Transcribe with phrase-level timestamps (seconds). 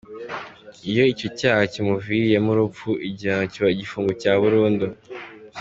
[0.89, 4.85] Iyo icyo cyaha kimuviriyemo urupfu, igihano kiba igifungo cya burundu.